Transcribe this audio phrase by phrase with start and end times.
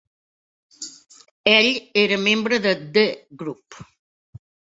[1.51, 1.69] Ell
[2.05, 3.05] era membre de The
[3.43, 3.79] Group.